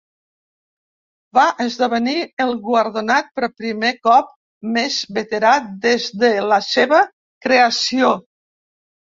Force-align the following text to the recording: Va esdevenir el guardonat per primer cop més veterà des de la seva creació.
Va 1.37 1.43
esdevenir 1.65 2.15
el 2.45 2.53
guardonat 2.63 3.29
per 3.41 3.49
primer 3.59 3.91
cop 4.09 4.33
més 4.79 4.97
veterà 5.19 5.53
des 5.85 6.09
de 6.25 6.33
la 6.49 6.61
seva 6.71 7.05
creació. 7.49 8.13